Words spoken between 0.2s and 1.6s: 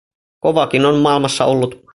Kovaakin on maailmassa